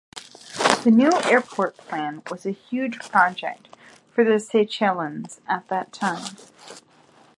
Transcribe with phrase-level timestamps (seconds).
[0.83, 3.67] The new airport plan was a huge project
[4.11, 6.37] for the Seychelles at that time.